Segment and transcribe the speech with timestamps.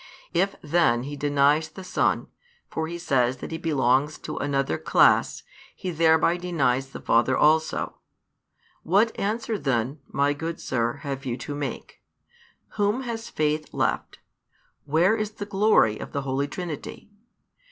[0.33, 2.25] If then he denies the Son,
[2.71, 5.43] for he says that He belongs to another class,
[5.75, 7.99] he thereby denies the Father also.
[8.81, 12.01] What answer then, my good Sir, have you to make?
[12.81, 14.17] Whom has faith left?
[14.85, 17.11] Where is the glory of the Holy Trinity?